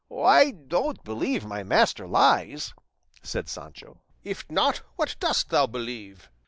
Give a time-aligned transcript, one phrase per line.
[0.19, 2.73] "I don't believe my master lies,"
[3.21, 4.01] said Sancho.
[4.23, 6.27] "If not, what dost thou believe?"